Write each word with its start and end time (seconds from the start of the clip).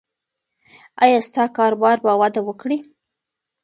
ایا 1.03 1.19
ستا 1.27 1.43
کاروبار 1.57 1.97
به 2.05 2.13
وده 2.21 2.41
وکړي؟ 2.43 2.77